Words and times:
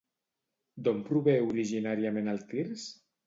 D'on 0.87 1.03
prové 1.09 1.35
originàriament 1.49 2.33
el 2.35 2.43
tirs? 2.55 2.89